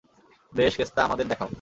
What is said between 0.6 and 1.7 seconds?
কেসটা আমাদের দেখাও।